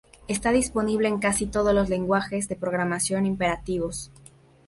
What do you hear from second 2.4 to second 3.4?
de programación